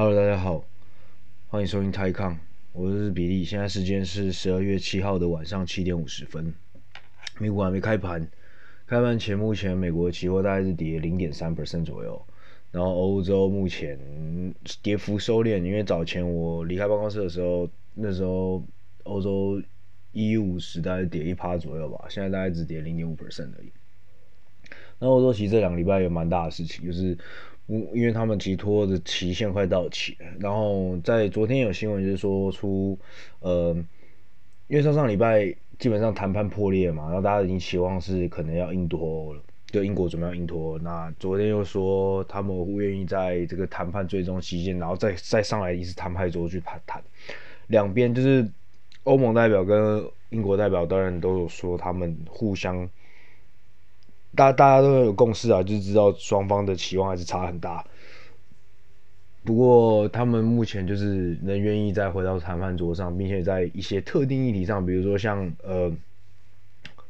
[0.00, 0.64] Hello，大家好，
[1.48, 2.38] 欢迎收听泰康，
[2.72, 3.42] 我是比利。
[3.42, 6.54] 现在时间是十二月七号的晚上七点五十分，
[7.40, 8.24] 美股还没开盘。
[8.86, 12.24] 开盘前，目前美国期货大概是跌零点三 percent 左右，
[12.70, 13.98] 然后欧洲目前
[14.84, 18.62] 跌幅收敛，因为早前我离开办公室的时候，那时候
[19.02, 19.60] 欧洲
[20.12, 23.72] 一五十大概跌一趴左右吧，现在大概只跌零点五 percent 而已。
[25.00, 27.18] 那欧洲其实这两个礼拜有蛮大的事情，就是。
[27.70, 32.98] 嗯因为他们寄托的期限快到期了，然后在昨天有新闻就是说出，
[33.40, 33.74] 呃，
[34.68, 40.78] 因为上上礼拜基本上谈判破裂嘛，然后大家已经期望是可能要硬脱欧了，就英国准备要硬脱欧。
[40.78, 47.02] 那昨天又说他们不愿意在这个谈判最终期间，然后再再上来一次谈判桌去谈谈，
[47.66, 48.50] 两边就是
[49.04, 52.88] 欧盟代表跟英国代表当然都有说他们互相。
[54.38, 57.84] 大大家都有共识啊，就知道双方的期望还是差很大。
[59.42, 65.92] 不过他们目前就是能愿意再回到谈判桌上，并且在一些特定议题上，比如说像呃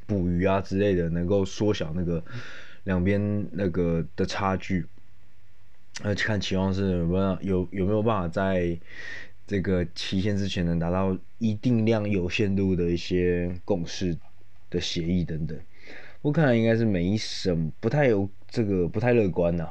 [0.07, 2.25] 捕鱼啊之类的，能够缩小那个
[2.85, 4.87] 两边那个的差距。
[6.03, 8.79] 那看期望是有没有有有没有办法在
[9.47, 14.17] 这个期限之前能达到一定量有限度的一些共识
[14.70, 15.59] 的协议等等。
[16.20, 19.70] 我看来应该是没什么，不太有这个不太乐观呐、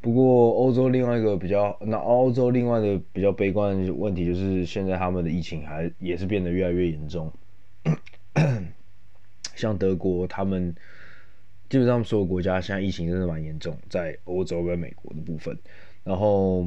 [0.00, 7.32] 不过欧洲另外一个比较，那欧洲另外的比较悲观的问题就是现在他们的疫情还也是变得越来越严重。
[9.54, 10.74] 像德国，他们
[11.68, 15.56] 基本上所有国家现在疫情真的蛮严重，在欧洲跟美国的部分。
[16.04, 16.66] 然后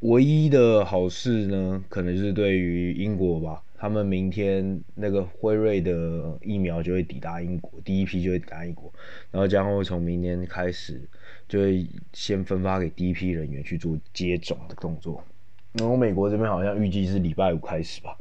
[0.00, 3.62] 唯一的好事呢，可能就是对于英国吧。
[3.80, 8.92] 他们明天那个辉瑞的疫苗就会抵达英国，第一批就会抵达英国，
[9.30, 11.00] 然后将会从明天开始
[11.48, 15.24] 就会先分发给第一批人员去做接种的动作。
[15.72, 18.14] 然后美国这边好像预计是礼拜五开始吧，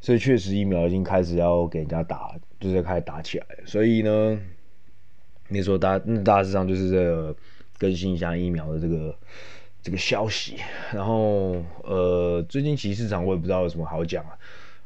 [0.00, 3.46] 所以确实疫苗已经开始要给人家打，就是开始打起来。
[3.64, 4.40] 所以呢，
[5.46, 7.36] 你说大那大致上就是这个
[7.78, 9.16] 更新一下疫苗的这个
[9.80, 10.56] 这个消息。
[10.92, 14.36] 然后呃，最近其实市场我也不知道有什么好讲啊。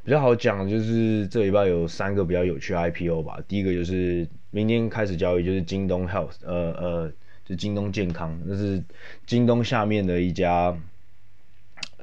[0.09, 3.37] 比较好讲就是这礼拜有三个比较有趣的 IPO 吧。
[3.47, 7.11] 第一个就是明天开始交易，就是京东 Health，呃呃，
[7.45, 8.83] 就京东健康，那是
[9.27, 10.75] 京东下面的一家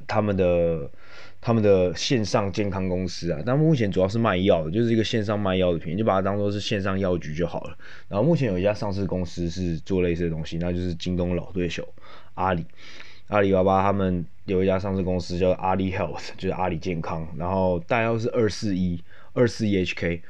[0.07, 0.89] 他们的
[1.41, 3.43] 他们的线上健康公司啊。
[3.45, 7.77] 但目前主要是卖药的，就是一个线上卖药的品，你就把它当做是线上药局就好了。
[8.07, 11.93] 然后目前有一家上市公司是做类似的东西，那就是京东老对手
[12.35, 12.65] 阿里。
[13.29, 20.21] 阿里巴巴他们有一家上市公司叫阿里 Health， 就是阿里健康，然后代号是二四一二四一 HK。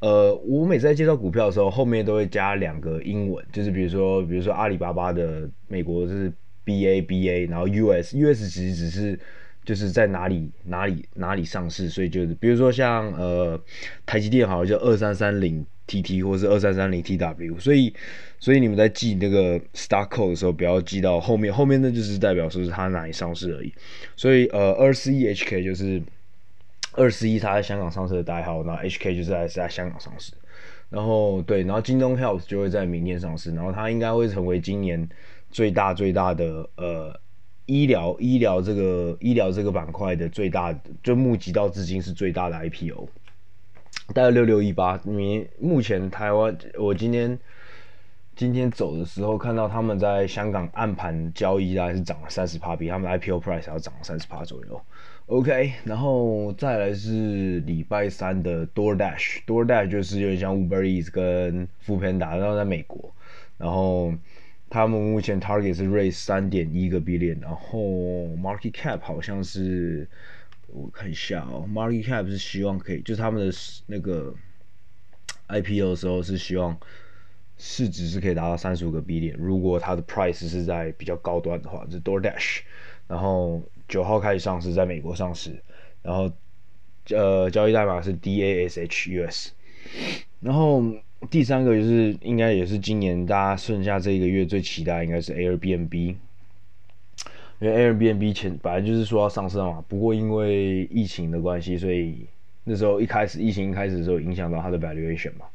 [0.00, 6.30] 呃，我每次在介绍股票的时候，后面都会加两个英文，就是比如说，比如说阿里巴巴的美国是
[6.66, 9.18] BABA，然后 US US 其实只是
[9.64, 13.58] 就是在哪里哪里哪里上市，所以就是比如说像呃
[14.04, 15.64] 台积电好像就二三三零。
[15.86, 17.94] T T 或是二三三零 T W，所以
[18.38, 23.72] 所以你们在记那个 stock code 的时候，不要记到后面，后面那就是代表说是它哪里上市而已。
[24.16, 26.02] 所以呃，二四一 H K 就是
[26.92, 30.32] 二四一，它在香港上市的代号，那 H K 就是在是在香港上市。
[30.88, 35.08] 然后对，然后京东 Health 就会在明天上市，然后它应该会成为今年
[35.50, 37.20] 最大最大的呃
[37.66, 40.72] 医疗医疗这个医疗这个板块的最大，
[41.02, 43.08] 就募集到资金是最大的 I P O。
[44.14, 47.38] 大概六六一八，你目前台湾，我今天
[48.36, 54.80] 今天走的时候看到他们在香港暗盘交易，大概是涨了三十趴，比他们 IPO price 要涨了三十趴左右。
[55.26, 63.12] OK，然后再来是礼拜三的 DoorDash，DoorDash 就是有点像 Uber Eats 跟 Foodpanda，然后在美国，
[63.58, 64.14] 然后
[64.70, 67.80] 他们目前 target 是 raise 三点一个 billion，然后
[68.36, 70.08] market cap 好像是。
[70.68, 73.54] 我看一下哦，Market Cap 是希望可以，就是他们的
[73.86, 74.34] 那个
[75.48, 76.78] IPO 的时候是希望
[77.56, 82.60] 市值是可以达到三十五个 billion，如果它的 price 是在比较高端的话，是 DoorDash，
[83.06, 85.62] 然后九号开始上市，在美国上市，
[86.02, 86.30] 然后
[87.10, 89.50] 呃交易代码是 DASHUS，
[90.40, 90.82] 然后
[91.30, 96.16] 第三个就是应该也是今年大家剩下这一个月最期待应该是 Airbnb。
[97.58, 102.26] 因为 Airbnb 前本来就是说要上市嘛，不过因为疫情的关系，所以
[102.64, 105.46] 那时候一开始疫情一开始的时候影响到它的 valuation 嘛。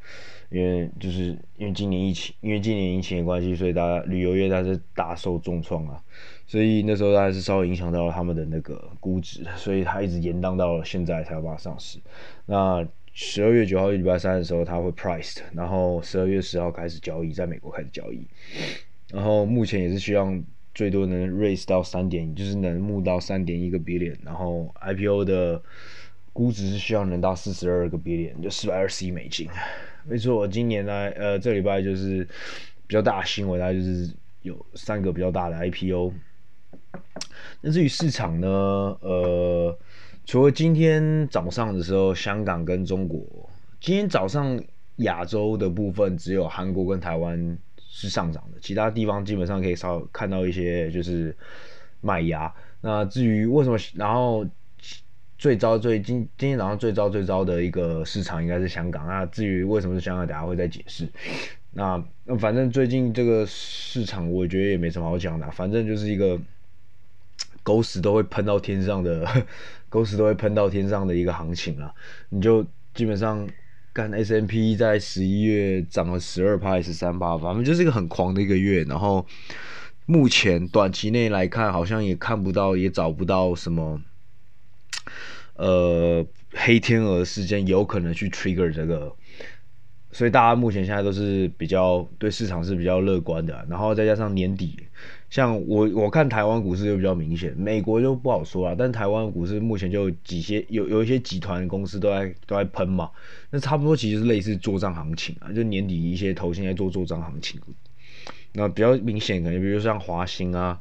[0.50, 5.98] 因为就是因为今年疫情，因为今年疫情的关系，所以大家旅游业它是大受重创啊，
[6.46, 11.98] 所以那时候大概是稍微影响到了他们的那个估值，所以它一直延宕到了现在才要把它上市。
[12.44, 18.26] 那十二月九号礼拜三的时候它会 priced，然后十二月十号开始交易，在美国开始交易，
[19.10, 20.44] 然后目前也是希望。
[20.74, 25.62] 最多能 raise 到三点，就是能募到三点一个 billion，然后 IPO 的
[26.32, 29.48] 估值是需要能到四十二个 billion，就四百二十亿美金。
[30.04, 32.24] 没错，我今年呢，呃，这礼拜就是
[32.86, 34.10] 比较大的新闻，大概就是
[34.42, 36.12] 有三个比较大的 IPO。
[37.60, 38.48] 那至于市场呢，
[39.00, 39.78] 呃，
[40.24, 43.20] 除了今天早上的时候，香港跟中国，
[43.80, 44.62] 今天早上。
[44.96, 47.58] 亚洲的部分只有韩国跟台湾
[47.94, 51.36] 是上涨的，其他地方基本上可以稍看到一些就是
[52.00, 52.50] 卖压。
[52.80, 54.46] 那至于为什么，然后
[55.36, 59.06] 最糟最今今天早上最糟最糟的一个市场应该是香港。
[59.06, 61.06] 那至于为什么是香港，等下会再解释。
[61.72, 66.40] 那那反正最近这个市场我觉得也没什么好讲的，反正就是一个
[67.62, 69.28] 狗屎都会喷到天上的，
[69.90, 71.94] 狗屎都会喷到天上的一个行情了。
[72.30, 73.46] 你就基本上。
[73.92, 78.82] 干 S&P 在十一月涨了十二趴还是十三趴，反正就是一个很狂的一个月。
[78.84, 79.26] 然后
[80.06, 84.00] 目前短期内来看，好像也看不到，也找不到什么
[85.56, 89.14] 呃黑天鹅事件有可能去 trigger 这个，
[90.10, 93.66] 所以大家目前现在都是比较对市场是比较乐观的。
[93.68, 94.86] 然后再加上年底。
[95.32, 98.76] 像我我看台湾股市就比较明显，美国就不好说了。
[98.76, 103.10] 但台湾股市目前就几些有有一些集团公司都在都在喷嘛，
[103.48, 107.58] 那差不多其实是类似作帐行情啊，就年底一些投信在做作帐行情。
[108.52, 110.78] 那比较明显可能比如像华兴啊，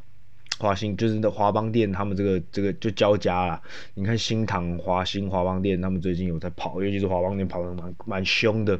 [0.59, 3.61] 华兴就是那华邦电他们这个这个就交加了。
[3.93, 8.77] 你看新唐、华兴、华邦电他们最近有在跑，尤其是华邦电跑的蛮蛮凶的。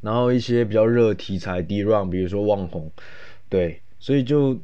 [0.00, 2.90] 然后一些比较热题材 d r u n 比如说旺宏，
[3.50, 3.78] 对。
[4.02, 4.58] 所以就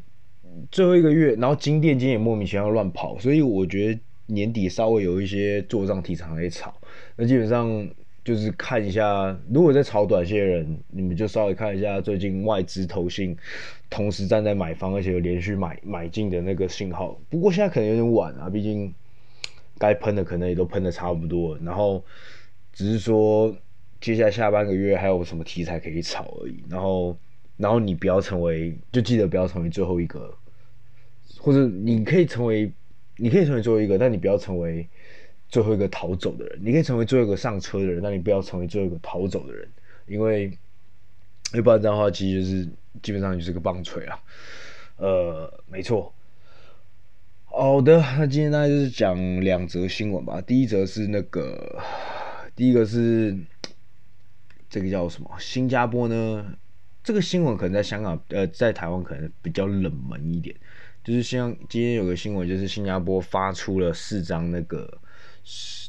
[0.69, 6.75] 最后一个月，然后金店今天也莫名其妙乱跑，所以我觉得年底稍微有一些做账题材可以炒。
[7.15, 7.89] 那基本上
[8.25, 13.37] 就是看一下，如果在炒短线的人，你们就稍微看一下最近外资投信
[13.89, 17.17] 同时站在买方，而且有连续买买进的那个信号。
[17.31, 18.93] 不过现在可能有点晚啊，毕竟
[19.79, 22.03] 该喷的可能也都喷的差不多，然后
[22.73, 23.57] 只是说
[24.01, 27.17] 接下来下半个月还有什么题材可以炒而已，然后。
[27.59, 30.35] 然后你不要成为，就记得不要成为最后一个，
[31.39, 32.73] 或者你可以成为，
[33.17, 34.89] 你可以成为最后一个，但你不要成为
[35.49, 36.59] 最后一个逃走的人。
[36.63, 39.69] 你可以成为最后一个上车的人，但你不要成为最后一个逃走的人，
[40.07, 40.57] 因为
[41.53, 42.69] 要不然这样的话，其实就是
[43.03, 44.23] 基本上就是个棒槌啊。
[44.97, 46.15] 呃，没错。
[47.45, 50.41] 好的，那今天大概就是讲两则新闻吧。
[50.41, 51.83] 第一则是那个，
[52.55, 53.37] 第一个是
[54.71, 55.31] 这个叫什么？
[55.41, 56.55] 新加坡呢？
[57.09, 60.55] 这个新闻可能在香港，呃，在台湾可能比较冷门一点。
[61.03, 64.87] 就是像今天有个新闻，就是新加坡发出了四张那个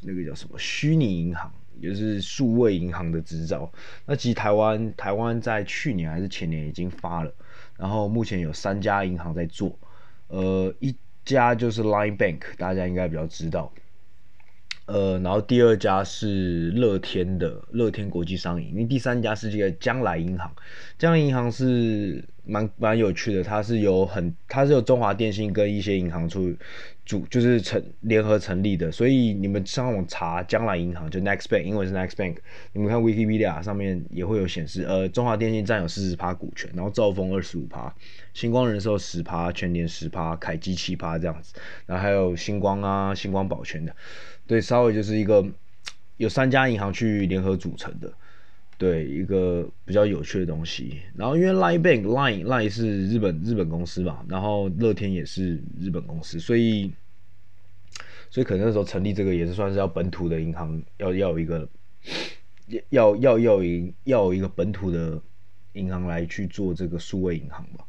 [0.04, 1.51] 那个叫什么虚拟银行，
[1.81, 3.69] 也就是数位银行的执照。
[4.06, 7.33] 那其实台湾台湾在去年还是前年已经发了，
[7.75, 9.77] 然后目前有三家银行在做，
[10.27, 10.95] 呃，一
[11.25, 13.69] 家就是 Line Bank，大家应该比较知道。
[14.92, 20.52] 呃，然后第二家是乐天的乐天国际商银，因为第三家是这个将来银行，
[20.98, 26.56] 将来银行是蛮蛮有趣的，它是有很它是有中华电信跟一些银行出
[27.06, 32.38] 主就是成联合成立的，所以你们上网查将来银行就 Next Bank，英文是 Next Bank，
[32.74, 37.92] 你们看 Wikipedia 上面也会有显示，呃，中华电信占有四十趴股权，然后兆丰二十五趴，
[38.34, 41.56] 星光人寿十趴，全联十趴，凯基七趴这样子，
[41.88, 43.96] 然后还有星光啊，星光保全的。
[44.46, 45.44] 对，稍微就是一个
[46.18, 48.14] 有三家银行去联合组成的，
[48.80, 51.02] 对，一个比较有趣的东西。
[51.14, 56.90] 然后因为 Line Bank Line Line 是日本日本公司嘛，然后乐天也是日本公司，所以
[58.30, 61.68] 所以可能那时候成立这个也是算是要本土的银行，要要一个
[62.90, 65.21] 要要要一要一个本土的
[65.74, 67.86] 银行来去做这个数位银行吧。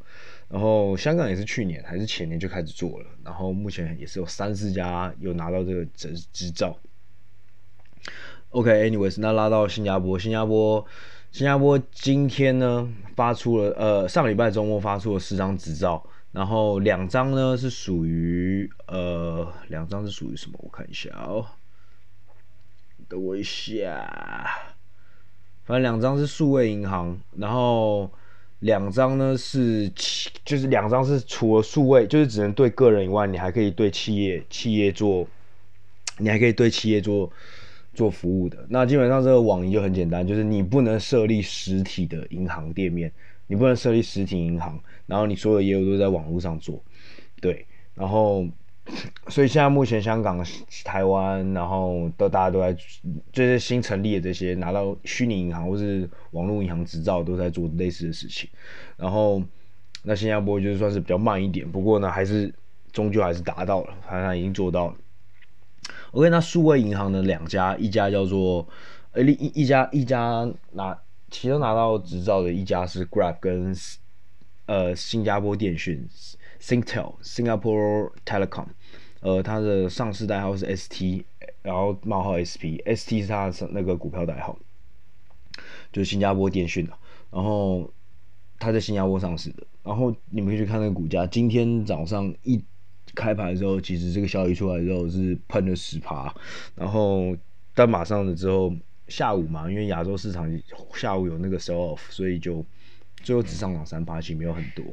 [0.48, 6.76] 然后香港也是去年还是前年就开始做了，然后目前也是有三四家有拿到这个执执照。
[8.50, 10.84] OK，anyways，、那拉到新加坡，新加坡，
[11.30, 20.58] 新加坡今天呢发出了呃上礼拜周末发出了四张执照，然后两张呢是属于呃两张是属于什么？
[20.62, 21.46] 我看一下哦，
[23.08, 24.50] 等我一下，
[25.64, 28.10] 反正两张是数位银行，然后。
[28.60, 35.26] 两张呢是企，就是两张是除了数位，就是只能对个人以外，你还可以对企业企业做，
[36.18, 37.32] 你还可以对企业做
[37.92, 38.66] 做服务的。
[38.68, 43.12] 那基本上这个网银就很简单，就是你不能设立实体的银行店面，
[43.46, 46.82] 你不能设立实体银行，然后你所有业务都在网络上做，
[47.40, 48.46] 对，然后。
[49.28, 50.44] 所以现在目前香港、
[50.84, 52.76] 台湾，然后都大家都在，
[53.30, 58.50] 这些新成立的这些拿到虚拟银行或是网络银行执照，都在做类似的事情。
[58.96, 59.40] 然后
[60.02, 62.52] 那新加坡就是算是比较慢一点，不过呢，还是
[62.90, 64.96] 终究还是达到了，它它已经做到了。
[66.12, 68.66] OK，那数位银行的两家，一家叫做
[69.12, 70.98] 呃一一家一家拿
[71.30, 73.74] 其中拿到执照的一家是 Grab 跟
[74.66, 76.08] 呃新加坡电讯
[76.60, 78.66] Singtel Singapore Telecom，
[79.20, 81.24] 呃它的上市代号是 ST，
[81.62, 84.58] 然后冒号 SP，ST 是它的那个股票代号。
[85.92, 86.92] 就是新加坡电讯的，
[87.32, 87.92] 然后
[88.60, 92.62] 它在新加坡上市的，然后你们可以去看那个股价，今天早上一
[93.14, 96.34] 开盘的时候，其实这个消息出来之后是喷了十趴，
[96.74, 97.36] 然后
[97.74, 98.74] 但马上的之后
[99.08, 100.50] 下午嘛，因为亚洲市场
[100.94, 102.64] 下午有那个 sell off，所以就
[103.22, 104.84] 最后只上涨三趴，其实没有很多。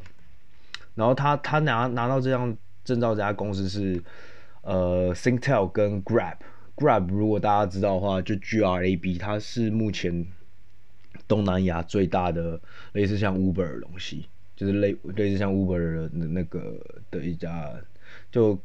[0.95, 4.01] 然后他他拿拿到这张证照这家公司是
[4.61, 10.27] 呃 Singtel 跟 Grab，Grab 如果大家知道的话，就 G R A B，它是目前。
[11.27, 12.61] 东南亚最大的
[12.93, 16.79] 类似像 Uber 的东西，就是类类似像 Uber 的那个
[17.11, 17.73] 的一家，
[18.31, 18.59] 就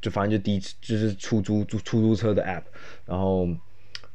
[0.00, 2.62] 就反正就滴就是出租出出租车的 App，
[3.04, 3.46] 然后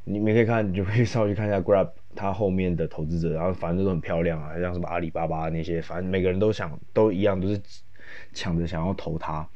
[0.03, 7.61] 你们可以看，你就可以稍微去看一下 Grab 它后面的投资者，然后反正都很漂亮啊，像什么阿里巴巴那些，反正每个人都想都一样，都是
[8.33, 9.47] 抢着想要投它，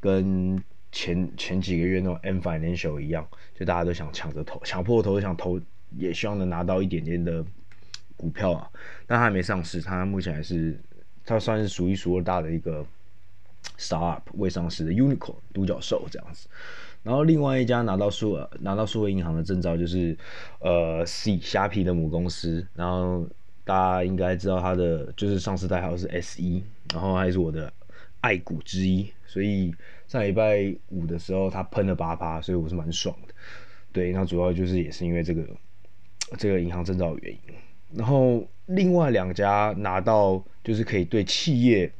[0.00, 5.60] 跟前前几个月那种 M Financial 一样，就大家都想抢着投，抢破头想投。
[5.96, 7.44] 也希望能拿到一点点的
[8.16, 8.70] 股票啊，
[9.08, 10.80] 但他还没上市，他目前还是
[11.24, 12.86] 他算是数一数二大的一个
[13.80, 16.46] Star Up 未上市的 unico 独角兽这样子。
[17.02, 20.16] 然后另外一家拿到数拿到数位银行的证照就是
[20.60, 23.26] 呃 C 虾皮的母公司，然后
[23.64, 27.72] 大家应该知道它的就是上市代号是 SE，然后还是我的
[28.20, 29.74] 爱股之一，所以
[30.06, 33.34] 上礼拜五的时候它喷了八趴，所以我是蛮爽的。
[33.90, 35.42] 对，那主要就是也是因为这个。
[36.38, 37.40] 这个银行证照的原因，
[37.92, 41.90] 然后另外两家拿到就是可以对企业，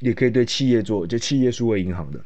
[0.00, 2.20] 也可以对企业做，就企业数位银行的，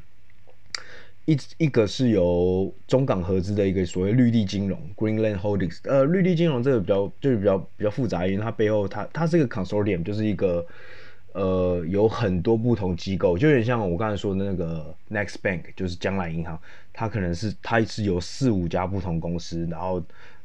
[1.25, 5.79] 一一个是由中港合资的一个所谓绿地金融 （Greenland Holdings）。
[5.85, 10.67] 呃，绿地金融这个比较就是比较比较复杂，因为它背后它它是一个 consortium，就是一个
[11.33, 16.61] 呃有很多不同机构，就有点像我刚才说的那个 Next Bank，就是将来银行，
[16.93, 20.03] 它可能是它是由四五家不同公司，然后。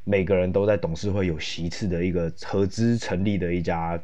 [0.09, 4.01] 每个人都在董事会有席次的一个合资成立的一家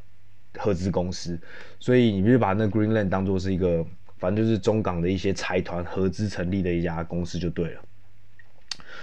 [0.58, 1.40] 合资公司，
[1.80, 3.86] 所以你就把那 Greenland 当做是一个，
[4.18, 7.82] 反正就是中港的一些财团合资成立的一家公司就对了。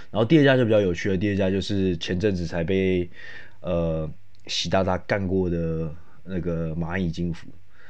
[0.09, 3.09] 然后第二家就比较有趣了，第二家就是前阵子才被
[3.61, 4.09] 呃
[4.47, 5.93] 习大大干过的
[6.23, 7.47] 那个蚂蚁金服，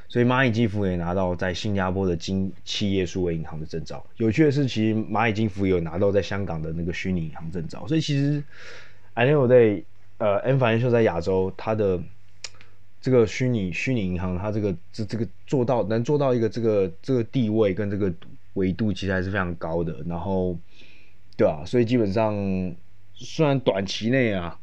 [0.07, 4.05] 所以蚂蚁金服也拿到在新加坡的金企业数位银行的证照。
[4.17, 8.43] 有趣的是，其实蚂蚁金服有拿到在香港的那个虚拟银行证照，所以其实。
[9.13, 9.83] I know that
[10.19, 12.01] 呃，M Financial 在亚洲，它的
[13.01, 18.13] 这个虚拟虚拟银行，它这个这这个做到能做到一个这个这个地位跟这个
[18.53, 20.03] 维度，其实还是非常高的。
[20.07, 20.57] 然后，
[21.35, 22.35] 对啊，所以基本上
[23.13, 24.59] 虽然短期内啊，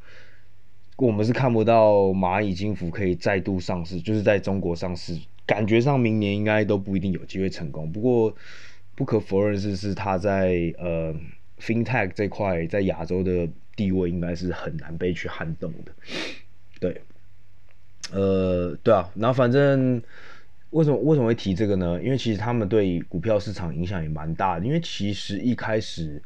[0.97, 7.90] 我们是看不到蚂蚁金服可以再度上市，就是在中国上市，感觉上明年应该都不一定有机会成功。
[7.90, 8.35] 不过
[8.95, 11.14] 不可否认是是它在呃
[11.61, 13.49] FinTech 这块在亚洲的。
[13.78, 15.92] 地位应该是很难被去撼动的，
[16.80, 17.00] 对，
[18.12, 20.03] 呃，对啊，然后反正
[20.71, 22.00] 为什么为什么会提这个呢？
[22.03, 24.65] 因为其实他们对股票市场影响也蛮大的。
[24.65, 26.23] 因为其实一开始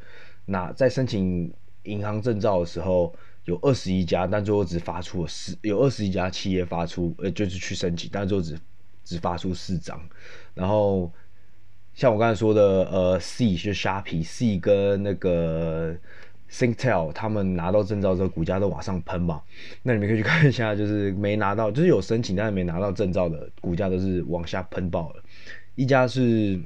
[0.47, 1.53] 那在申请
[1.85, 8.59] 银行证照的时候，有二十一家，但最后只发出了四，有二十一家企业发出，呃，就是去申请，但最后只
[9.05, 10.01] 只发出四张。
[10.55, 11.13] 然后
[11.95, 15.97] 像我刚才说的，呃，C 是虾皮，C 跟那个。
[16.53, 19.41] Singtel 他们拿到证照之后，股价都往上喷嘛。
[19.83, 25.23] 那你们可以去看一下，就是没拿到，就是有申请但是没拿到证照的股价都是往下喷爆了。
[25.77, 26.61] 一家是，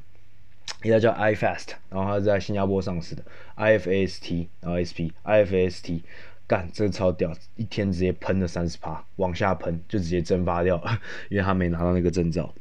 [0.83, 3.23] 一家叫 iFast，然后它在新加坡上市的
[3.57, 6.01] ，IFAST，然后 SP，IFAST，
[6.49, 11.01] 干这个超屌，一天直接喷了三十趴，往下喷就直接蒸发掉了，
[11.31, 12.53] 因为他没拿到那个证照。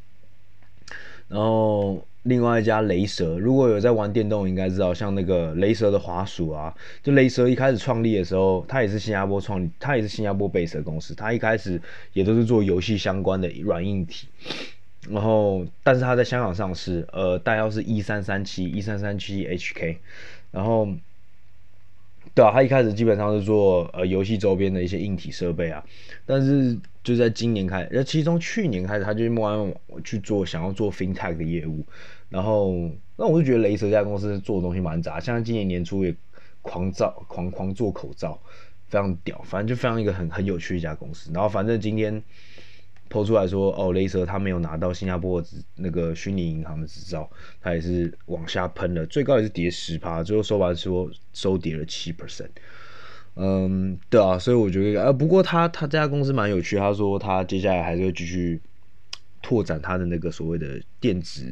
[1.27, 2.05] 然后。
[2.25, 11.79] 另外一家雷蛇，如果有在玩电动，应该知道，像那个雷蛇的滑鼠啊，就雷蛇一开始创立的时候，它也是新加坡创立，它也是新加坡 base 的公司，它一开始
[12.13, 14.27] 也都是做游戏相关的软硬体，
[15.09, 19.97] 然后但是它在香港上市，呃，代号是一三三七一三三七 HK，
[20.51, 20.87] 然后。
[22.33, 25.81] 对啊，他一开始基本上是做呃游戏周边的一些硬体设备啊，
[26.25, 31.85] 但是就在今年开始，呃，其中去年开始，他就慢慢去做想要做 FinTech 的业务，
[32.29, 36.15] 然后那我就觉得雷蛇这家公司做的东西蛮杂，像今年年初也
[36.61, 38.39] 狂造狂狂做口罩，
[38.87, 42.21] 非常屌，反正就非常一个很很有趣一家公司，然后反正今天
[43.09, 45.43] 抛出来说，哦，雷蛇他没有拿到新加坡
[45.75, 47.29] 那个虚拟银行的执照，
[47.61, 52.49] 他也是往下喷了，最高也是跌十趴，最后收盘说收跌了七 percent。
[53.37, 58.61] 嗯，对啊，所以我觉得，呃，不过他他这家公司蛮有趣，他说他接下来还是会继续
[59.41, 61.45] 拓展他的那个所谓的电子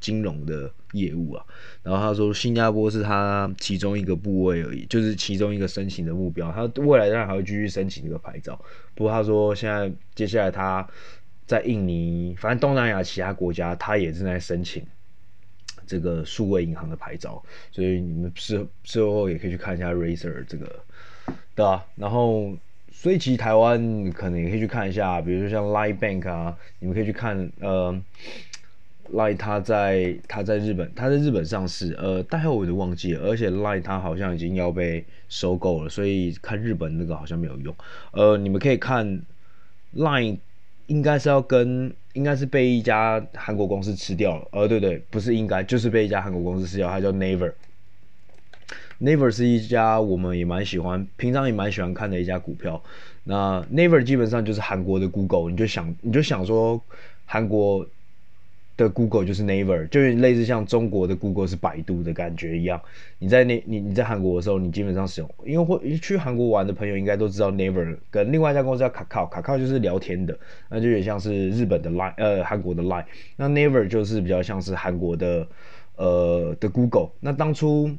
[0.00, 1.44] 金融的业务啊。
[1.82, 6.50] 然后他说新加坡是他其中一个部位而已，就是其中一个申请的目标。
[6.50, 8.60] 他未来当然还会继续申请这个牌照。
[8.94, 10.86] 不过他说现在接下来他
[11.46, 14.84] 在印尼，反正东南亚其他国家他也正在申请
[15.86, 17.42] 这个数位银行的牌照。
[17.70, 20.84] 所以你们事事后也可以去看一下 Razer 这个。
[21.54, 22.56] 对啊，然后
[22.90, 28.02] 所以其实台湾可能也可以去看一下，比如说像 Line Bank 啊，你们可以去看呃
[29.12, 37.74] ，Line 它在它在日本，它在日本上市，呃，代号我都忘记了，而且 Line 它好像已经要被收购了，所以看日本那个好像没有用。
[38.12, 39.22] 呃，你们可以看
[39.94, 40.38] Line
[40.86, 47.52] 应该是要跟应该是被一家韩国公司吃掉了，呃，对对，不是应该就是被一家韩国公司吃掉，它叫 Naver。
[49.00, 52.82] Naver 是一家我们也蛮喜欢，平常也蛮喜欢看的一家股票。
[53.24, 56.78] 那 Naver 基本上就是韩国的 Google，你就想你就想说
[57.24, 57.86] 韩国
[58.84, 62.80] 的 Google 就是 Naver，就是类似像中国的 Google 是百度的感觉一样。
[63.18, 73.04] 你在那你你在韩国的时候，你基本上使用，因为会去韩国玩的朋友应该都知道 Naver 跟另外一家公司叫 Kakao，Kakao 就是聊天的，那就有点像是日本的 Line，呃，韩国的 Line。
[73.36, 75.46] 那 Naver 就是比较像是韩国的
[75.96, 77.10] 呃的 Google。
[77.20, 77.90] 那当初。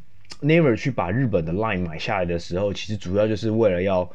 [0.41, 4.09] Naver 去把日本的 Line 买下来的时候，其实主要就是为了要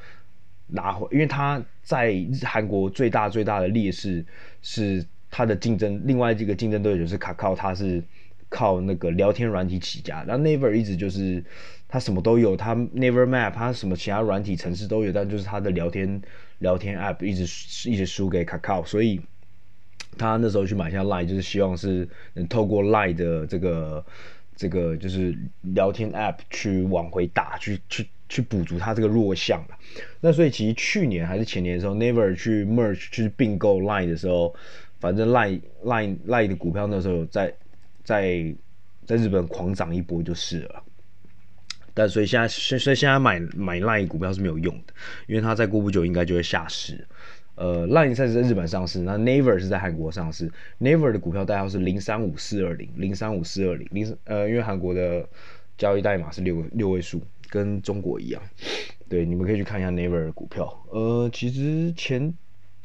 [0.67, 4.25] 拿回，因为他在韩国最大最大的劣势
[4.61, 5.05] 是
[5.37, 8.03] 他的竞争，另外一个竞争对手是 Kakao，他是
[8.49, 11.45] 靠那个聊天软体起家，然后 Never 一直就是
[11.87, 16.23] 他什么都有，他 Never Map，他什么其他软体程式都有，但就是他的聊天
[16.61, 17.43] 聊天 App 一直
[17.91, 19.21] 一直输给 Kakao，所以
[20.17, 24.03] 他那时候去买下 Line，就是希望是能透过 Line 的这个。
[24.59, 29.63] 这个就是聊天 App 去往回打，去去去补足它这个弱项。
[30.23, 34.55] 那所以其实去年还是前年的时候，Never 去 merge 去并购 Line 的时候，
[35.07, 37.55] 反正 Line Line Line 的股票那时候在
[38.03, 38.53] 在
[39.05, 40.83] 在日本狂涨一波就是了。
[41.95, 44.93] 但所以现在所以现在买买 Line 股票是没有用的，
[45.29, 47.07] 因为它再过不久应该就会下市。
[47.55, 50.51] 呃，Line 在在日本上市，那 Naver 是在韩国上市。
[50.81, 55.25] Naver 的股票代号是零三五四二零零三五四二零零呃，因为韩国的
[55.79, 58.43] 交易代码是六个六位数，跟中国一样。
[59.09, 60.67] 对，你们可以去看一下 Naver 的股票。
[60.91, 62.35] 呃，其实前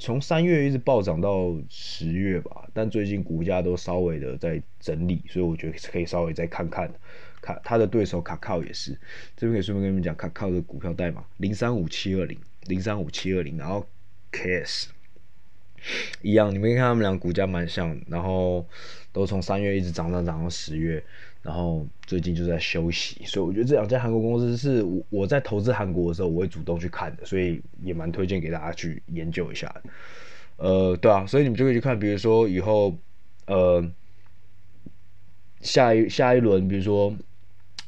[0.02, 6.92] 从三月一直暴涨到十月吧，但最近股价都稍微的在整理，所以我觉得可以稍微再看看。
[7.40, 8.98] 卡他的对手卡靠也是，
[9.38, 13.86] 这边可以顺便跟你们讲卡靠的股票代码零三五七二零零三五七二零，然后。
[14.34, 14.86] KS
[16.22, 18.66] 一样，你们可以看他们俩股价蛮像，然后
[19.12, 21.04] 都从三月一直涨涨涨到十月，
[21.42, 29.74] 然后最近就在休息，所以我觉得这两家韩国公司是我我在投资韩国的时候我会主动去看的，所以也蛮推荐给大家去研究一下。
[30.58, 32.96] 呃，对啊，所以你们就可以去看，比如说以后
[33.48, 33.84] 呃
[35.62, 37.16] 下一下一轮，比如说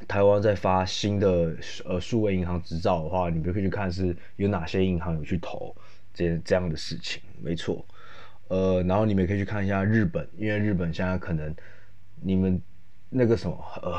[0.08, 5.76] 台湾在发新的呃数位银行执照的话，你们就可以去看是有哪些银行有去投。
[6.16, 7.84] 这这样的事情没错，
[8.48, 11.52] 呃，然后你们也可以去看一下日本，因为日本现在可能
[12.22, 12.62] 你们
[13.14, 13.94] 那个什么呃，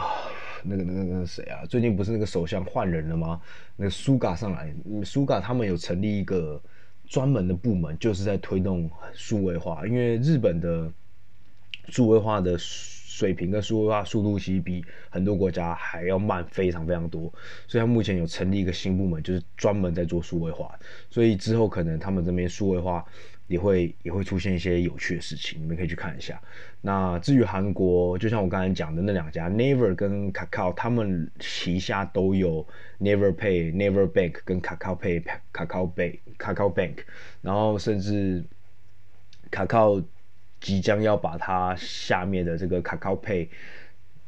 [0.65, 3.41] 那个那个那个谁啊，最近不是那个首相换人了吗？
[3.77, 4.75] 那个苏嘎上来，
[5.05, 6.61] 苏嘎他们有成立一个
[7.07, 10.93] 专门的部门，就是在推动数位化，因为日本的
[11.89, 12.59] 数位化的。
[13.15, 17.33] 水平跟数位化速度其实比很多国家还要慢非常非常多，
[17.69, 20.77] 所以他目前有成立一个新部门，就是专门在做数位化。
[21.09, 23.05] 所以之后可能他们这边数位化
[23.47, 26.41] 也会也会出现一些有趣的事情，你们可以去看一下。
[26.81, 32.67] 那至于韩国，就像我刚才讲的那两家 Naver 跟 Kakao，他们旗下都有
[33.01, 36.99] Naver Pay、Naver Bank 跟 Kakao Pay、Kakao Bank、Kakao Bank，
[37.43, 38.45] 然后甚至
[39.51, 40.05] Kakao。
[40.61, 43.49] 即将要把它下面的这个 Kakao Pay，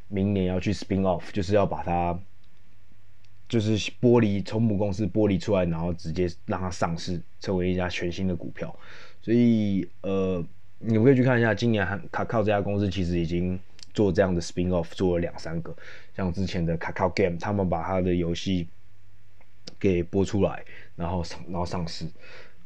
[0.07, 2.19] 明年要去 spin off，就是要把它，
[3.49, 8.77] 就是剥离从母公司剥离出来，然后直接让它上市，成为一家全新的股票。
[9.27, 10.41] 所以呃，
[10.79, 13.59] 你们可以去看一下，今年 Kakao 这家公司其实已经
[13.93, 15.75] 做这样的 spin off 做了两三个，
[16.15, 18.69] 像之前的卡靠 Game，他们把他的游戏
[19.77, 20.63] 给播出来，
[20.95, 22.05] 然后上然后上市。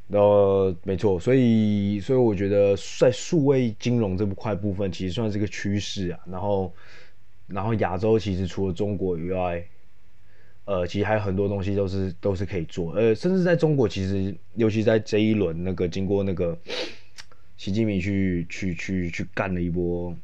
[0.10, 6.20] 呃，没错，所以所以我觉得在数位金融这块部分，其实算是个趋势啊。
[6.28, 6.72] 然后，
[7.48, 9.66] 然后亚洲其实除了中国以外，
[10.72, 12.94] 呃，其实还有很多东西都是都是可以做。
[12.94, 16.58] 呃，甚至在中国，其实尤其在这一轮那个经过那个
[17.58, 20.16] 习近平去去去去干了一波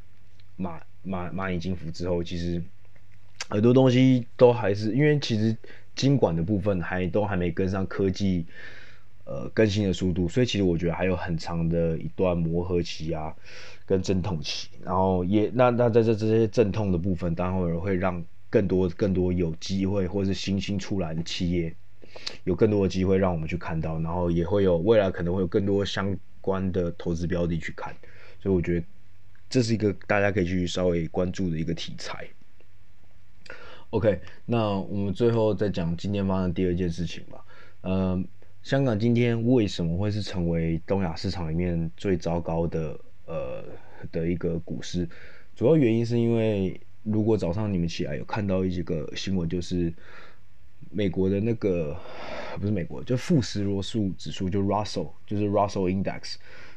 [0.57, 2.63] 蚂蚂蚂蚁金服之后，其实
[3.49, 5.55] 很多东西都还是因为其实
[5.95, 8.45] 经管的部分还都还没跟上科技。
[9.29, 13.35] 呃，更新的速度，所以其实我觉得还有很长的一段磨合期啊，
[13.85, 14.69] 跟阵痛期。
[14.81, 21.73] 然后也那那在这这些阵痛的部分，当然会让更多更多有机会或是新兴出来的企业，
[22.43, 27.95] 有更多的机会让我们去看到，然后也会有未来可能会有更多相关的投资标的去看。
[28.41, 28.85] 所以我觉得
[29.49, 32.27] 这是一个大家可以去稍微关注的一个题材。
[33.91, 37.45] OK，那我们最后再讲今天发生第二件事情吧。
[37.81, 38.27] 嗯。
[38.63, 43.63] 香港今天为什么会是成为东亚市场里面最糟糕的呃
[44.11, 45.07] 的一个股市？
[45.55, 46.77] 主要原因是因为
[47.09, 49.93] 如果早上你们起来有看到一个新闻，就是
[50.91, 51.97] 美国的那个
[52.59, 56.35] 不是美国，就富时罗素指数，就 Russell，就是 Russell Index，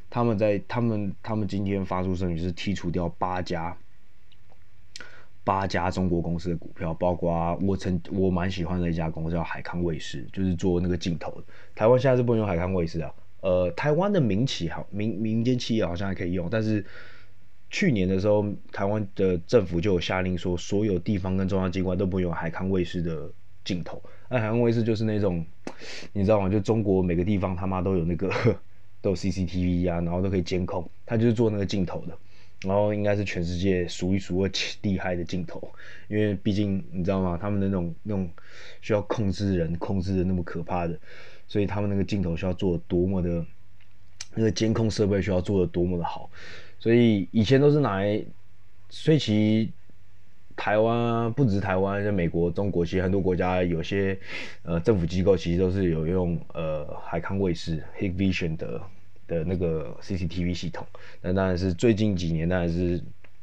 [0.09, 3.77] 他们在他们他们今天发出声明，是剔除掉八家。
[5.43, 11.45] 八家中国公司的股票，包括我曾我蛮喜欢的一家公司叫海康卫视，就是做那个镜头的。
[11.75, 16.85] 台湾现在是不能用海康卫视啊，呃，台湾的民企好民民间企业好像还可以用，但是
[17.71, 23.31] 去年的时候，台湾的政府就有下令说，所有地方跟中央机关都不用海康卫视的
[23.65, 24.03] 镜头。
[24.29, 25.45] 那海康卫视就是那种，
[26.13, 26.49] 你知道吗？
[26.49, 28.29] 就中国每个地方他妈都有那个
[29.01, 32.19] 都有 CCTV 啊，然后都可以监控，他就是做那个镜头的。
[32.63, 34.51] 然后应该是全世界数一数二
[34.83, 35.73] 厉害的镜头，
[36.09, 37.39] 因为毕竟你知道吗？
[37.41, 38.29] 他们的那种那种
[38.83, 40.99] 需要控制人控制的那么可怕的，
[41.49, 43.47] 所以他们那个镜头需要做的多么的，
[44.35, 46.31] 那个监控设备需要做的多么的好，
[46.81, 48.21] 所以以前都是拿来，
[48.89, 49.71] 所以其
[50.57, 54.19] 台湾啊不止台湾，像美国、中国，其实很多国家有些
[54.65, 58.81] 呃政府机构其实都是有用呃海康卫视 Hikvision 的。
[59.31, 60.85] 的那个 CCTV 系统，
[61.23, 63.01] 那当然是最近几年，当然是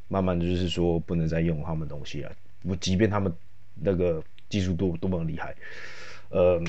[0.09, 2.31] 慢慢就是说不能再用他们东西了。
[2.61, 3.33] 不，即便他们
[3.73, 5.55] 那个技术多多么厉害，
[6.27, 6.61] 呃，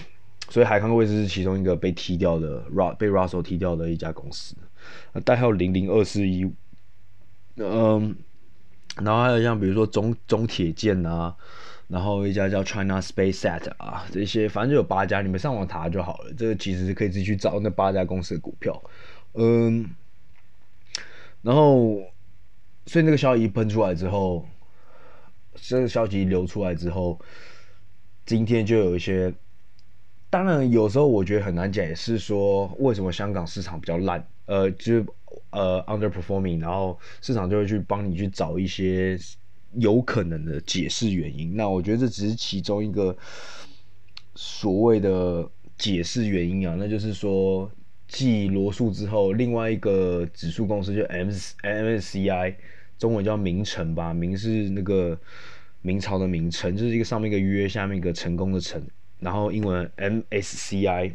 [0.51, 2.63] 所以海康卫视是其中一个被踢掉的
[2.97, 4.55] 被 Russell 踢掉的一家公司，
[5.25, 6.51] 代号零零二四一，
[7.57, 8.17] 嗯，
[8.97, 11.37] 然后还有像比如说中中铁建啊。
[11.89, 16.33] 然后一家叫 China SpaceSat 啊，这些反正就有八家，你们上网查就好了。
[16.37, 18.79] 这个其实是可以自己去找那八家公司的股票，
[19.33, 19.89] 嗯，
[21.41, 21.97] 然后
[22.85, 24.47] 所以那个消息一喷出来之后，
[25.55, 27.19] 这个消息流出来之后，
[28.27, 29.33] 今天就有一些，
[30.29, 35.07] 当然有时候我觉得很难解释说为什么香港市场比较烂，呃，就
[35.51, 39.17] 呃 underperforming，然后市场就会去帮你去找一些。
[39.75, 43.15] 有可能的解释原因，那我觉得这只是其中一个
[44.35, 47.71] 所谓的解释原因啊，那就是说
[48.09, 52.55] 继罗素之后，另外一个指数公司就 M MSCI，
[52.99, 55.21] 中文叫明成吧，明是那个
[55.83, 58.83] 明朝的明，成就是一个上面一个约，下面一个成功的成，
[59.21, 61.13] 然后英文 MSCI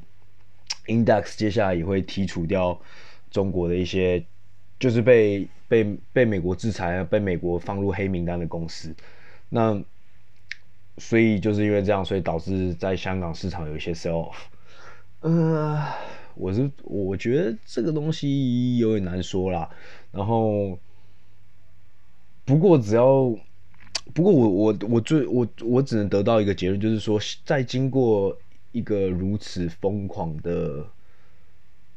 [0.85, 2.79] Index 接下来也会剔除掉
[3.33, 4.23] 中国的一些。
[4.79, 8.93] 就是被被被美国制裁啊，被美国放入黑名单的公司，
[9.47, 9.81] 那
[10.97, 14.35] 所以就是因为这样，所以导致在香港市场有一些 sell off。
[15.21, 15.81] 呃，
[16.35, 19.69] 我是我觉得这个东西有点难说啦。
[20.11, 20.77] 然后，
[22.43, 23.33] 不过只要
[24.13, 28.37] 不过我我我最我我只能得到一个结论，就是说在经过
[28.73, 30.85] 一个如此疯狂的。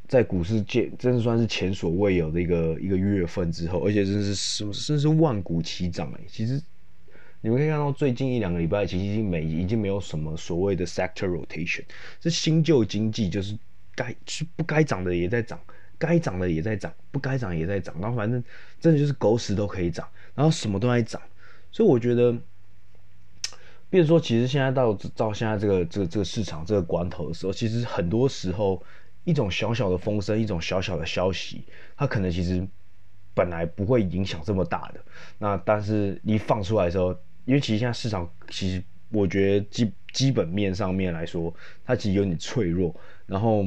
[0.08, 6.20] 在股市界，真的算是前所未有的一个一个月份之后，而且真是什么，真是万股齐涨哎！
[6.28, 6.62] 其实
[7.40, 11.82] 你们可以看到，最近一两个礼拜，其实已经没已经没有什么所谓的 sector rotation，
[12.20, 13.58] 这新旧经济就是
[13.96, 15.58] 该是不该涨的也在涨，
[15.98, 18.42] 该涨的也在涨，不该涨也在涨，然后反正
[18.80, 21.20] 真的就是狗屎都可以涨，然后什么都在涨，
[21.72, 22.32] 所以我觉得，
[23.90, 28.80] 比如说，其实现在到到现在这个这个这个市场这个关头的时候，其实很多时候。
[29.26, 31.64] 一种小小的风声，一种小小的消息，
[31.96, 32.64] 它可能其实
[33.34, 35.00] 本来不会影响这么大的。
[35.36, 37.12] 那但是一放出来的时候，
[37.44, 41.52] 因为其实现在市场其实我觉得基基本面上面来说，
[41.84, 42.94] 它其实有点脆弱。
[43.26, 43.66] 然后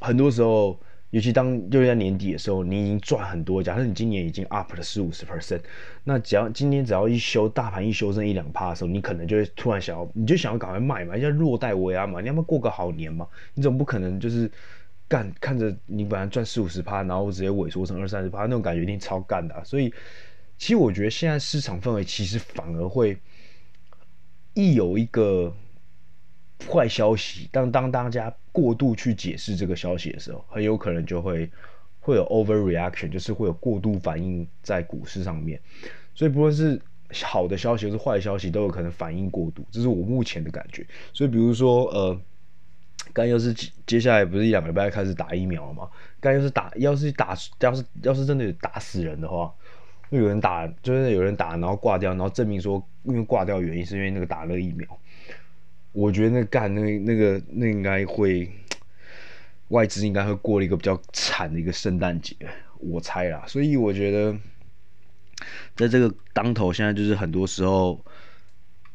[0.00, 0.80] 很多时候，
[1.10, 5.60] 尤其当就在年底的时候，你已经赚很多，假设你今年已经 up 了四五十 percent，
[6.04, 13.28] 那只要今天只要一修大盘一修正一两趴的时候，你可能就会突然想要，你就想要赶快卖嘛，要落袋为安嘛，你要不要过个好年嘛？
[13.52, 14.50] 你总不可能就是。
[15.08, 19.64] 干看着你本来赚四五十趴，然后直接萎缩成二三十趴，那种感觉一定超干的。
[19.64, 19.92] 所以，
[20.58, 23.16] 其实我觉得现在市场氛围其实反而会
[24.54, 25.54] 一有一个
[26.68, 31.48] 坏消息，当当大家过度去解释这个消息的时候，很有可能就会
[32.00, 35.60] 会有 overreaction，就是会有过度反应在股市上面，
[36.14, 36.80] 所以不论是
[37.22, 40.84] 好的消息还是坏消息，都有可能反应过度，这是我目前的感觉。
[41.12, 42.20] 所以比如说，呃，
[43.16, 43.50] 刚又是
[43.86, 45.88] 接下来不是一两个礼拜开始打疫苗了吗？
[46.20, 49.50] 刚要是打，要是打，要是要是真的打死人的话，
[50.10, 54.86] 会有人打，就是有人打然后挂掉，然后证明说因为挂掉原因是因为那个打了疫苗。
[55.92, 58.52] 我觉得那干那那个那应该会
[59.68, 62.36] 外资应该会过了一个比较惨的一个圣诞节，
[62.80, 63.44] 我猜啦。
[63.46, 64.36] 所以我觉得
[65.74, 68.04] 在这个当头，现在就是很多时候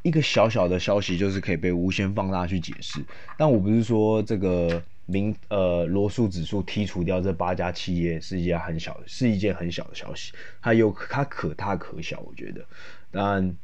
[0.02, 3.00] 一个小小的消息就是可以被无限放大去解释。
[3.38, 12.66] 但我不是说这个明呃罗素指数剔除掉这八家企业是一件很小的，是一件很小的消息，它有它可大可小，我觉得，
[13.12, 13.56] 但。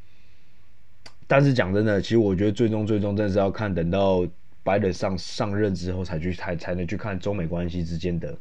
[1.29, 4.25] 但是讲真的，其实我觉得最终最终真的是要看等到
[4.63, 8.33] 拜登上上任之后才去才才能去看中美关系之间的，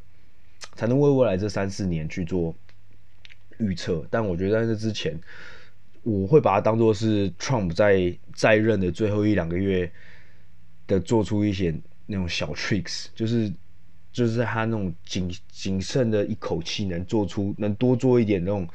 [0.77, 2.55] 才能为未来这三四年去做
[3.59, 4.07] 预测。
[4.09, 5.19] 但我觉得在这之前，
[6.07, 9.91] 我会把它当做是 Trump 在在任的最后一两个月
[10.87, 11.75] 的做出一些
[12.07, 13.53] 那种小 tricks，就是
[14.13, 18.69] 就是他那种谨谨慎的一口气能做出能多做一点那种。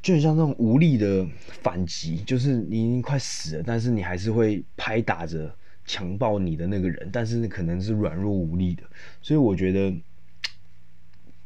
[0.00, 1.26] 就很像那种无力的
[1.62, 5.50] 反击，就是你已经快死了，但是你还是会拍打着
[5.86, 8.82] 强暴你的那个人，但是可能是软弱无力的，
[9.22, 9.94] 所以我觉得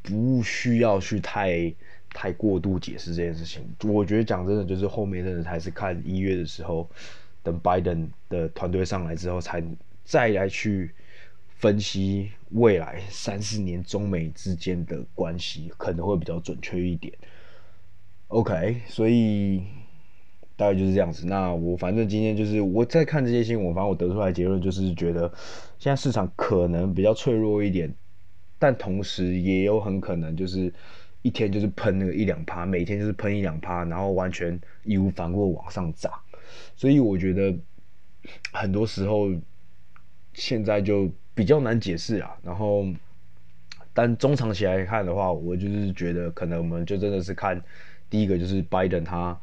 [0.02, 1.72] 不需要去太
[2.14, 3.62] 太过度解释这件事情。
[3.84, 6.88] 我觉得讲真的，就是后面真的还是看一月的时候，
[7.42, 9.62] 等拜登的团队上来之后，才
[10.04, 10.90] 再来去
[11.48, 17.12] 分析未来三四年中美之间的关系，可能会比较准确一点。
[18.28, 19.62] OK，所以
[20.56, 21.26] 大概就是这样子。
[21.26, 25.32] 那我反正今天就是我在看这些新闻，反正我得出来结论就是觉得
[25.78, 27.94] 现在市场可能比较脆弱一点，
[28.58, 30.72] 但同时也有很可能就是
[31.28, 36.10] 一天就是喷那个一两趴，每天就是喷一两趴，然后完全义无反顾往上涨。
[36.74, 37.54] 所以我觉得
[38.52, 39.30] 很多时候
[40.32, 42.34] 现在就比较难解释啊。
[42.42, 42.86] 然后，
[43.92, 47.62] 但中长期来看的话，我就是觉得可能我们就真的是看。
[48.10, 49.38] 第一个就是拜登他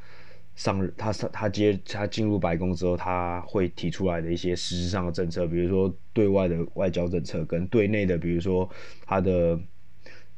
[0.55, 8.67] 上他上他接他进入白宫之后，他会提出来的一些实质上的政策，比如说对外的外交政策跟对内的，比如说
[9.05, 9.59] 他的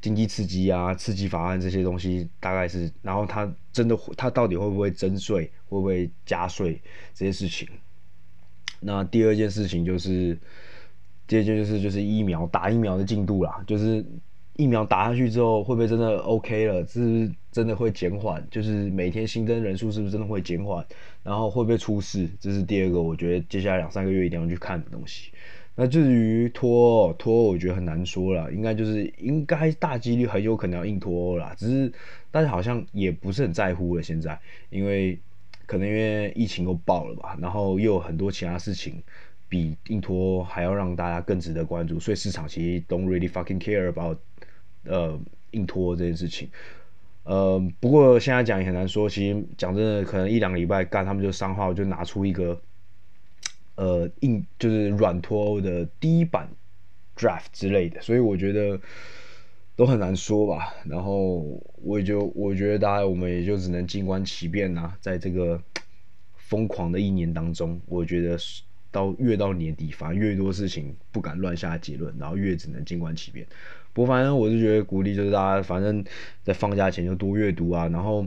[0.02, 6.82] 经济刺激啊、刺激法案这些东西，大概是，然后他真的他到底会不会征税，会不会加税
[7.14, 7.68] 这些事情。
[8.80, 10.38] 那第二件事情就是，
[11.28, 14.06] 第二件就是就是疫苗打疫苗的进度啦，就是。
[14.60, 16.84] 疫苗打下去之后，会不会真的 OK 了？
[16.88, 18.44] 是不是真的会减缓？
[18.50, 20.84] 就是每天新增人数是不是真的会减缓？
[21.22, 22.28] 然后会不会出事？
[22.40, 25.32] 这是第二个，我觉得接下来两三个月一定要去看的东西。
[25.80, 31.54] 那至于脱，脱我觉得很难说了，应该就是应该大几率很有可能要硬脱欧啦。
[31.56, 31.94] 只是
[32.32, 34.38] 大家好像也不是很在乎了，现在
[34.72, 35.18] 因为
[35.68, 39.02] 可能因为疫情又爆了吧，然后又有很多其他事情
[39.48, 44.18] 比硬脱还要让大家更值得关注，所以市场其实 don't really fucking care about。
[44.84, 45.20] 呃，
[45.52, 46.48] 硬脱这件事情，
[47.24, 49.10] 呃，不过现在讲也很难说。
[49.10, 52.58] 其实讲真的，可能一两个礼拜干，他们就商号就拿出一个，
[53.78, 56.50] 呃，硬就是软脱欧的第一版
[57.16, 58.80] draft 之类的，所以我觉得
[59.76, 60.74] 都很难说吧。
[60.86, 65.62] 然后我也就我觉得大家我们也就只能静观其变呐，在这个
[66.36, 68.38] 疯狂的一年当中，我觉得
[68.92, 73.46] 到越到年底，反正越多事情不敢乱下结论，然后越只能静观其变。
[73.94, 76.04] 不过反正我是觉得鼓励就是大家，反正
[76.44, 78.26] 在放假前就多阅读啊，然后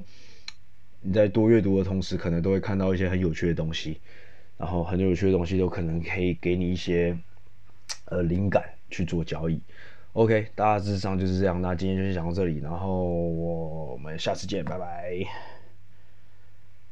[1.00, 3.98] 你在多阅读的同时，可能都会看到一些很有趣的东西，
[4.60, 7.16] 然后很有趣的东西都可能可以给你一些
[8.04, 9.58] 呃灵感去做交易。
[10.12, 15.49] OK，大致上就是这样，那今天就先讲到这里，然后我们下次见，拜拜。